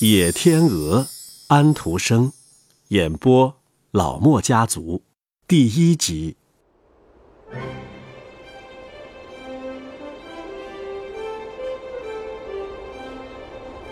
[0.06, 1.00] 《野天鹅》，
[1.48, 2.30] 安徒生，
[2.90, 3.56] 演播
[3.90, 5.02] 老莫家族，
[5.48, 6.36] 第一集。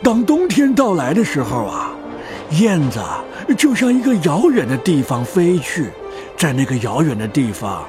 [0.00, 1.90] 当冬天到来的时候啊，
[2.52, 3.00] 燕子
[3.58, 5.90] 就向一个遥远的地方飞去，
[6.36, 7.84] 在那个遥远的地方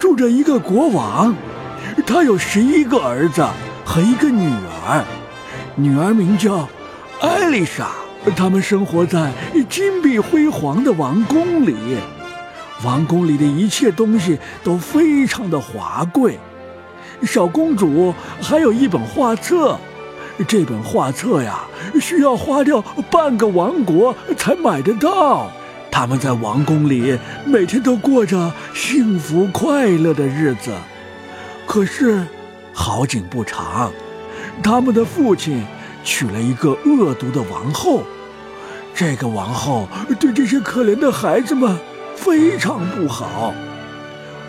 [0.00, 1.36] 住着一个国王，
[2.06, 3.46] 他有十一个儿子
[3.84, 4.48] 和一个女
[4.86, 5.04] 儿，
[5.76, 6.66] 女儿名叫。
[7.20, 7.88] 艾丽莎，
[8.36, 9.32] 他们生活在
[9.68, 11.74] 金碧辉煌的王宫里，
[12.84, 16.38] 王宫里的一切东西都非常的华贵。
[17.22, 19.76] 小公主还有一本画册，
[20.46, 21.62] 这本画册呀，
[22.00, 25.50] 需要花掉半个王国才买得到。
[25.90, 30.70] 他们在王宫里每天都过着幸福快乐的日子。
[31.66, 32.24] 可是，
[32.72, 33.90] 好景不长，
[34.62, 35.64] 他们的父亲。
[36.08, 38.02] 娶了一个恶毒的王后，
[38.94, 39.86] 这个王后
[40.18, 41.78] 对这些可怜的孩子们
[42.16, 43.52] 非常不好。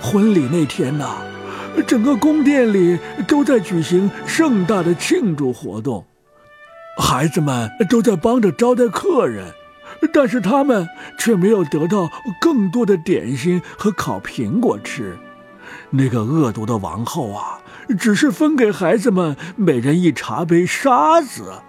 [0.02, 1.18] 婚礼那天呐，
[1.86, 2.98] 整个宫殿里
[3.28, 6.06] 都在举行盛大的庆祝活动，
[6.98, 9.52] 孩子们都在帮着招待客人，
[10.14, 15.18] 但是他们却没有得到更多的点心和烤苹果吃。
[15.90, 17.60] 那个恶毒的王后啊！
[17.98, 21.62] 只是分给孩子们每人一茶杯沙子，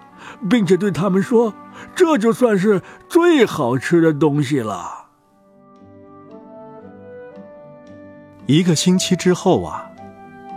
[0.49, 1.53] 并且对他们说
[1.95, 5.07] ：“这就算是最好吃的东西了。”
[8.45, 9.89] 一个星期之后啊，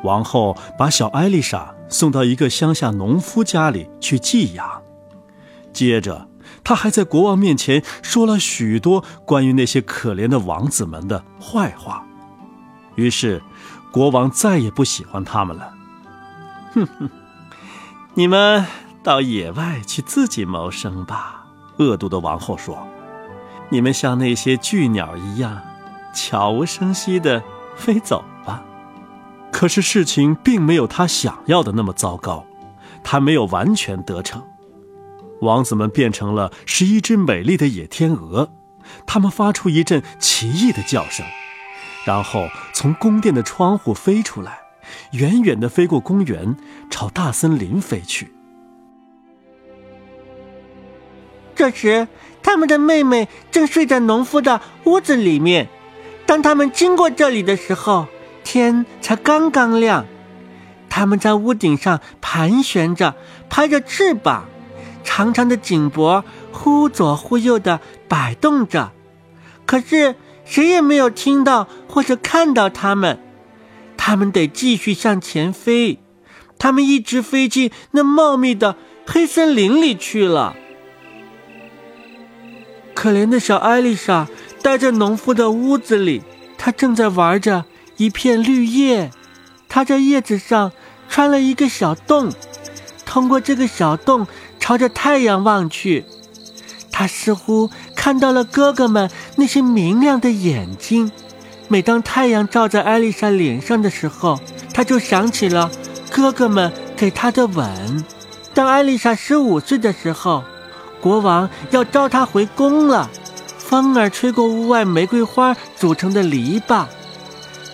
[0.02, 4.82] 王后把小艾丽莎送到一个乡下农夫家里去寄养。
[5.72, 6.28] 接着，
[6.62, 12.04] 她还在国王面前说了许多关于那些可怜的王子们的坏话。
[12.96, 13.40] 于是。
[13.94, 15.72] 国王再也不喜欢他们了。
[16.72, 17.08] 哼哼，
[18.14, 18.66] 你们
[19.04, 21.46] 到野外去自己谋生吧。
[21.78, 22.88] 恶毒的王后说
[23.70, 25.62] ：“你们像那些巨鸟一样，
[26.12, 27.40] 悄无声息地
[27.76, 28.64] 飞走吧。”
[29.52, 32.44] 可是事情并没有他想要的那么糟糕，
[33.04, 34.42] 他没有完全得逞。
[35.40, 38.50] 王子们变成了十一只美丽的野天鹅，
[39.06, 41.24] 它们发出一阵奇异的叫声。
[42.04, 44.58] 然后从宫殿的窗户飞出来，
[45.12, 46.54] 远远的飞过公园，
[46.90, 48.30] 朝大森林飞去。
[51.54, 52.06] 这时，
[52.42, 55.68] 他们的妹妹正睡在农夫的屋子里面。
[56.26, 58.06] 当他们经过这里的时候，
[58.42, 60.04] 天才刚刚亮。
[60.90, 63.16] 他们在屋顶上盘旋着，
[63.48, 64.44] 拍着翅膀，
[65.02, 68.92] 长长的颈脖忽左忽右的摆动着。
[69.64, 70.16] 可是。
[70.44, 73.18] 谁也没有听到或者看到他们，
[73.96, 75.98] 他们得继续向前飞，
[76.58, 80.54] 他们一直飞进那茂密的黑森林里去了。
[82.94, 84.28] 可怜的小艾丽莎
[84.62, 86.22] 待在农夫的屋子里，
[86.56, 87.64] 她正在玩着
[87.96, 89.10] 一片绿叶，
[89.68, 90.70] 她在叶子上
[91.08, 92.32] 穿了一个小洞，
[93.04, 94.26] 通过这个小洞
[94.60, 96.04] 朝着太阳望去，
[96.92, 97.70] 她似乎。
[98.04, 101.10] 看到了哥哥们那些明亮的眼睛，
[101.68, 104.38] 每当太阳照在艾丽莎脸上的时候，
[104.74, 105.70] 她就想起了
[106.10, 108.04] 哥哥们给她的吻。
[108.52, 110.44] 当艾丽莎十五岁的时候，
[111.00, 113.08] 国王要召她回宫了。
[113.56, 116.84] 风儿吹过屋外玫瑰花组成的篱笆，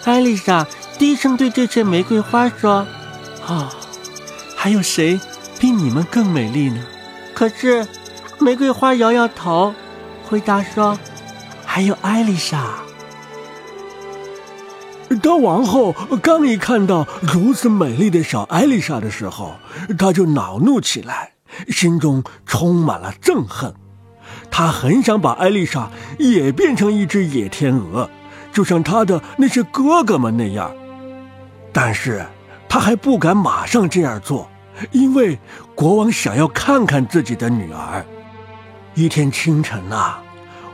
[0.04, 0.64] 艾丽莎
[0.96, 2.86] 低声对这些玫瑰花说
[3.48, 3.68] ：“啊，
[4.54, 5.18] 还有谁
[5.58, 6.80] 比你们更美丽呢？”
[7.34, 7.84] 可是，
[8.38, 9.74] 玫瑰花摇摇头。
[10.30, 10.96] 回答说
[11.66, 12.64] ：“还有艾丽莎。”
[15.20, 15.92] 当王后
[16.22, 19.54] 刚一看到如此美丽的小艾丽莎的时候，
[19.98, 21.32] 她就恼怒起来，
[21.66, 23.74] 心中充满了憎恨。
[24.52, 25.90] 她很想把艾丽莎
[26.20, 28.08] 也变成一只野天鹅，
[28.52, 30.72] 就像她的那些哥哥们那样。
[31.72, 32.24] 但是
[32.68, 34.48] 她还不敢马上这样做，
[34.92, 35.40] 因为
[35.74, 38.06] 国王想要看看自己的女儿。
[38.94, 40.16] 一天清晨呐，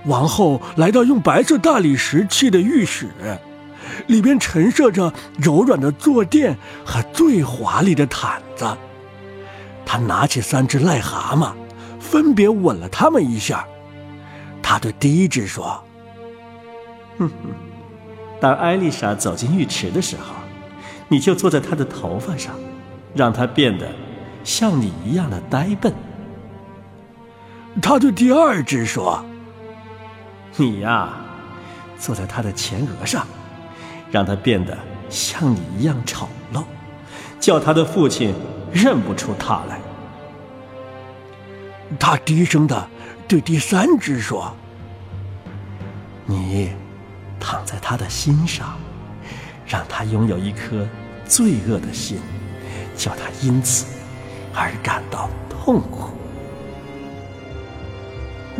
[0.07, 3.11] 王后来到用白色大理石砌的浴室，
[4.07, 8.67] 里边陈设着柔软的坐垫和最华丽的毯子。
[9.85, 11.53] 她拿起三只癞蛤蟆，
[12.01, 13.67] 分别吻了它们一下。
[14.63, 15.85] 她对第一只说
[17.19, 17.35] ：“哼哼，
[18.41, 20.35] 当艾丽莎走进浴池的时候，
[21.09, 22.53] 你就坐在她的头发上，
[23.15, 23.87] 让她变得
[24.43, 25.93] 像你一样的呆笨。”
[27.83, 29.25] 他对第二只说
[30.57, 31.15] ：“你呀，
[31.99, 33.27] 坐在他的前额上，
[34.11, 34.77] 让他变得
[35.11, 36.65] 像你一样丑陋，
[37.39, 38.35] 叫他的父亲
[38.73, 39.79] 认不出他来。”
[42.01, 42.89] 他低声的
[43.29, 44.53] 对第三只说
[46.27, 46.73] ：“你
[47.39, 48.77] 躺在他的心上，
[49.67, 50.89] 让他拥有一颗
[51.27, 52.19] 罪恶的心，
[52.97, 53.87] 叫他因此
[54.55, 56.11] 而感到痛苦。”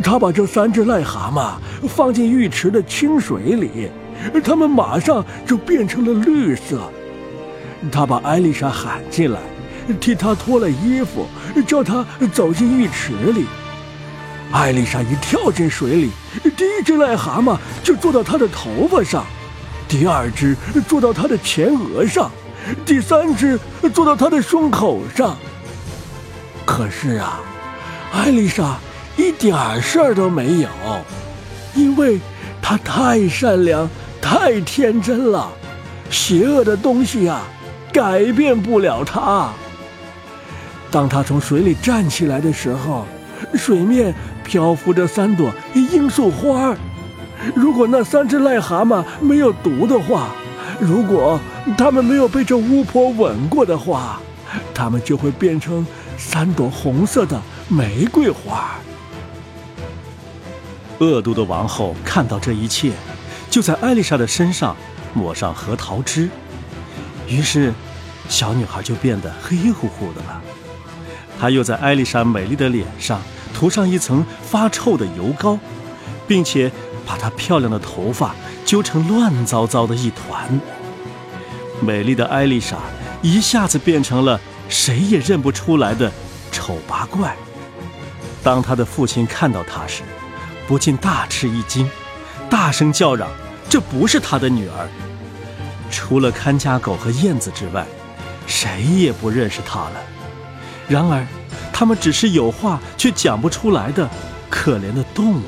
[0.03, 3.89] 他把这三只癞蛤蟆放进浴池的清水里，
[4.43, 6.89] 它们马上就变成了绿色。
[7.91, 9.39] 他把艾丽莎喊进来，
[9.99, 11.27] 替她脱了衣服，
[11.65, 13.45] 叫她走进浴池里。
[14.51, 16.11] 艾丽莎一跳进水里，
[16.55, 19.25] 第一只癞蛤蟆就坐到她的头发上，
[19.87, 20.55] 第二只
[20.87, 22.31] 坐到她的前额上，
[22.85, 23.59] 第三只
[23.93, 25.35] 坐到她的胸口上。
[26.65, 27.39] 可是啊，
[28.13, 28.77] 艾丽莎
[29.17, 30.69] 一点事儿都没有，
[31.75, 32.19] 因为
[32.61, 33.89] 他太善良、
[34.21, 35.51] 太天真了，
[36.09, 37.41] 邪恶的东西呀。
[37.93, 39.49] 改变不了他。
[40.91, 43.07] 当他从水里站起来的时候，
[43.55, 46.75] 水面漂浮着三朵罂粟花。
[47.55, 50.29] 如果那三只癞蛤蟆没有毒的话，
[50.79, 51.39] 如果
[51.75, 54.19] 它们没有被这巫婆吻过的话，
[54.75, 55.83] 它们就会变成
[56.17, 58.75] 三朵红色的玫瑰花。
[60.99, 62.91] 恶毒的王后看到这一切，
[63.49, 64.75] 就在艾丽莎的身上
[65.13, 66.29] 抹上核桃汁。
[67.27, 67.73] 于是，
[68.29, 70.41] 小女孩就变得黑乎乎的了。
[71.39, 73.21] 她又在艾丽莎美丽的脸上
[73.53, 75.59] 涂上一层发臭的油膏，
[76.27, 76.71] 并且
[77.05, 78.33] 把她漂亮的头发
[78.65, 80.59] 揪成乱糟糟的一团。
[81.79, 82.77] 美丽的艾丽莎
[83.21, 86.11] 一下子变成了谁也认不出来的
[86.51, 87.35] 丑八怪。
[88.41, 90.01] 当她的父亲看到她时，
[90.67, 91.89] 不禁大吃一惊，
[92.49, 93.29] 大声叫嚷
[93.69, 94.89] ：“这不是他的女儿！”
[95.89, 97.87] 除了看家狗和燕子之外，
[98.45, 100.03] 谁也不认识他了。
[100.89, 101.25] 然而，
[101.71, 104.09] 他们只是有话却讲不出来的
[104.49, 105.41] 可怜的动物。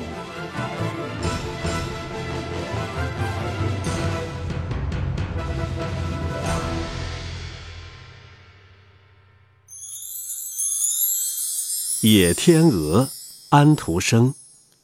[12.08, 13.02] 《野天鹅》，
[13.50, 14.34] 安徒生，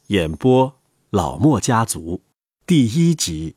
[0.07, 2.21] 演播老莫家族
[2.65, 3.55] 第一集。